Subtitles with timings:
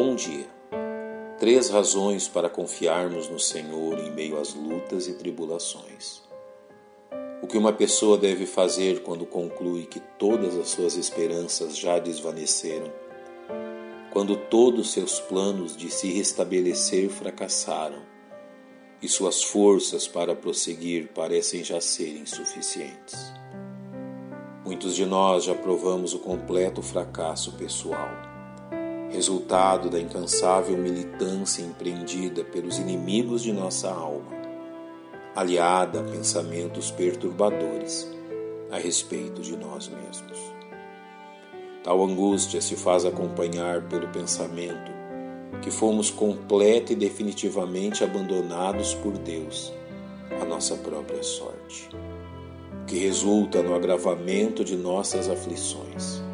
[0.00, 0.46] Bom dia.
[1.40, 6.22] Três razões para confiarmos no Senhor em meio às lutas e tribulações.
[7.42, 12.92] O que uma pessoa deve fazer quando conclui que todas as suas esperanças já desvaneceram,
[14.12, 18.02] quando todos seus planos de se restabelecer fracassaram
[19.02, 23.32] e suas forças para prosseguir parecem já serem insuficientes.
[24.64, 28.27] Muitos de nós já provamos o completo fracasso pessoal
[29.10, 34.36] resultado da incansável militância empreendida pelos inimigos de nossa alma,
[35.34, 38.10] aliada a pensamentos perturbadores
[38.70, 40.38] a respeito de nós mesmos.
[41.82, 44.92] Tal angústia se faz acompanhar pelo pensamento
[45.62, 49.72] que fomos completa e definitivamente abandonados por Deus
[50.40, 51.88] à nossa própria sorte,
[52.86, 56.27] que resulta no agravamento de nossas aflições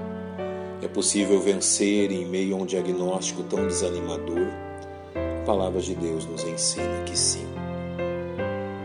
[0.84, 4.48] é possível vencer em meio a um diagnóstico tão desanimador?
[5.14, 7.46] A palavra de Deus nos ensina que sim.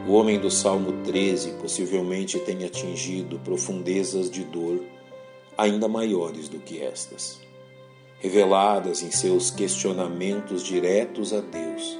[0.07, 4.79] O homem do Salmo 13 possivelmente tenha atingido profundezas de dor
[5.57, 7.41] ainda maiores do que estas,
[8.19, 11.99] reveladas em seus questionamentos diretos a Deus,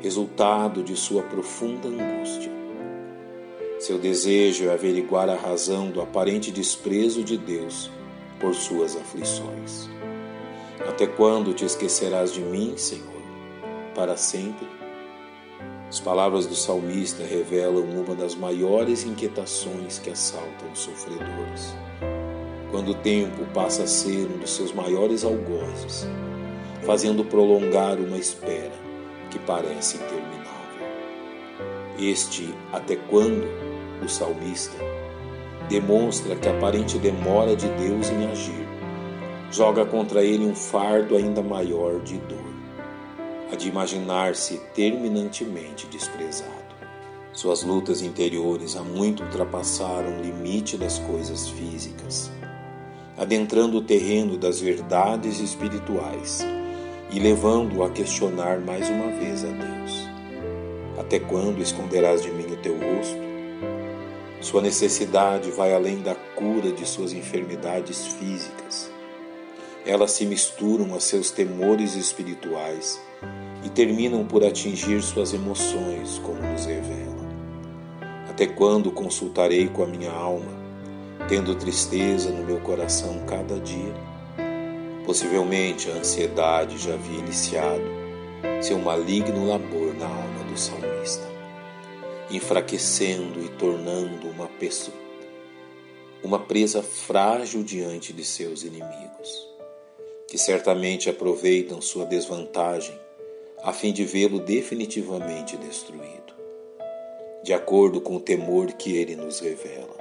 [0.00, 2.52] resultado de sua profunda angústia.
[3.80, 7.90] Seu desejo é averiguar a razão do aparente desprezo de Deus
[8.46, 9.90] por suas aflições.
[10.88, 13.20] Até quando te esquecerás de mim, Senhor?
[13.92, 14.68] Para sempre?
[15.88, 21.74] As palavras do salmista revelam uma das maiores inquietações que assaltam os sofredores.
[22.70, 26.06] Quando o tempo passa a ser um dos seus maiores algozes,
[26.84, 28.78] fazendo prolongar uma espera
[29.28, 30.86] que parece interminável.
[31.98, 33.44] Este até quando
[34.04, 34.76] o salmista
[35.68, 38.66] demonstra que a aparente demora de Deus em agir
[39.50, 42.54] joga contra ele um fardo ainda maior de dor,
[43.50, 46.50] a de imaginar-se terminantemente desprezado.
[47.32, 52.30] Suas lutas interiores há muito ultrapassaram o limite das coisas físicas,
[53.16, 56.44] adentrando o terreno das verdades espirituais
[57.10, 60.08] e levando-o a questionar mais uma vez a Deus.
[60.98, 63.35] Até quando esconderás de mim o teu rosto?
[64.46, 68.88] Sua necessidade vai além da cura de suas enfermidades físicas.
[69.84, 73.02] Elas se misturam a seus temores espirituais
[73.64, 77.26] e terminam por atingir suas emoções, como nos revela.
[78.30, 80.52] Até quando consultarei com a minha alma,
[81.28, 83.94] tendo tristeza no meu coração cada dia?
[85.04, 87.82] Possivelmente a ansiedade já havia iniciado
[88.60, 90.85] seu maligno labor na alma do salmista
[92.30, 95.06] enfraquecendo e tornando uma pessoa
[96.26, 99.48] uma presa frágil diante de seus inimigos,
[100.26, 102.98] que certamente aproveitam sua desvantagem
[103.62, 106.34] a fim de vê-lo definitivamente destruído.
[107.44, 109.96] De acordo com o temor que ele nos revela,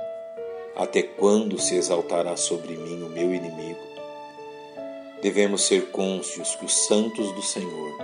[0.76, 3.86] até quando se exaltará sobre mim o meu inimigo?
[5.22, 7.98] Devemos ser cônscios que os santos do Senhor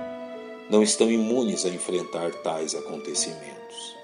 [0.69, 4.00] não estão imunes a enfrentar tais acontecimentos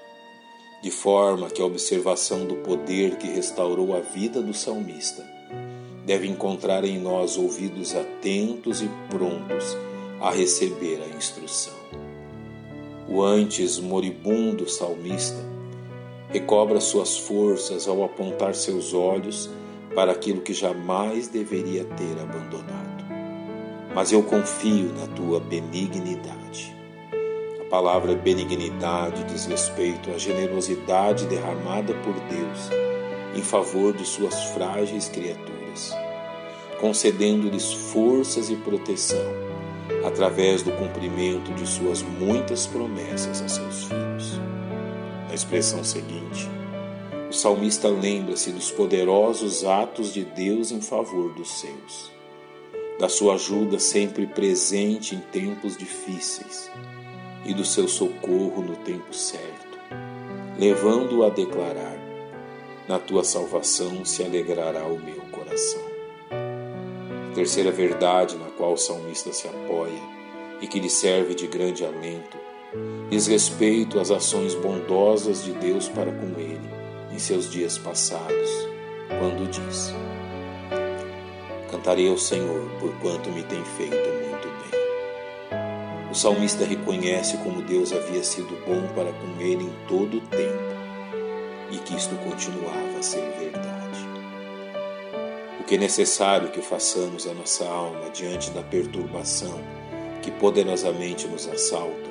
[0.80, 5.24] de forma que a observação do poder que restaurou a vida do salmista
[6.06, 9.76] deve encontrar em nós ouvidos atentos e prontos
[10.20, 11.74] a receber a instrução.
[13.08, 15.38] O antes moribundo salmista
[16.30, 19.50] recobra suas forças ao apontar seus olhos
[19.94, 23.04] para aquilo que jamais deveria ter abandonado.
[23.94, 26.77] Mas eu confio na tua benignidade
[27.68, 32.70] palavra benignidade diz respeito à generosidade derramada por Deus
[33.34, 35.94] em favor de suas frágeis criaturas,
[36.80, 39.32] concedendo-lhes forças e proteção
[40.04, 44.40] através do cumprimento de suas muitas promessas a seus filhos.
[45.28, 46.48] Na expressão seguinte,
[47.28, 52.10] o salmista lembra-se dos poderosos atos de Deus em favor dos seus,
[52.98, 56.70] da sua ajuda sempre presente em tempos difíceis
[57.48, 59.78] e do seu socorro no tempo certo,
[60.58, 61.98] levando-o a declarar:
[62.86, 65.80] Na tua salvação se alegrará o meu coração.
[66.30, 70.00] A terceira verdade na qual o salmista se apoia
[70.60, 72.36] e que lhe serve de grande alento
[73.08, 76.68] diz respeito às ações bondosas de Deus para com ele
[77.10, 78.50] em seus dias passados,
[79.18, 79.94] quando diz:
[81.70, 84.27] Cantarei ao Senhor por quanto me tem feito o
[86.18, 90.68] salmista reconhece como Deus havia sido bom para com ele em todo o tempo
[91.70, 94.08] e que isto continuava a ser verdade.
[95.60, 99.58] O que é necessário que façamos a nossa alma diante da perturbação
[100.38, 102.08] poderosamente nos assalta,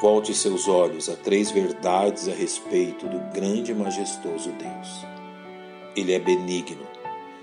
[0.00, 5.06] volte seus olhos a três verdades a respeito do grande e majestoso Deus.
[5.96, 6.86] Ele é benigno,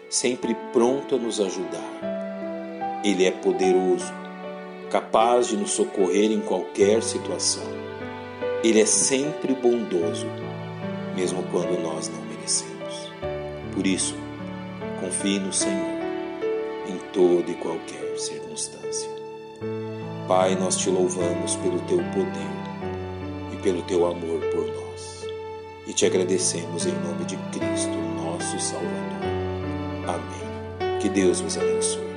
[0.10, 3.02] sempre pronto a nos ajudar.
[3.04, 4.12] Ele é poderoso,
[4.90, 7.64] capaz de nos socorrer em qualquer situação.
[8.64, 10.28] Ele é sempre bondoso,
[11.16, 13.12] mesmo quando nós não merecemos.
[13.74, 14.16] Por isso,
[15.00, 15.98] confie no Senhor
[16.88, 19.10] em toda e qualquer circunstância.
[20.28, 25.26] Pai, nós te louvamos pelo teu poder e pelo teu amor por nós.
[25.86, 28.92] E te agradecemos em nome de Cristo, nosso Salvador.
[30.08, 31.00] Amém.
[31.00, 32.08] Que Deus vos abençoe.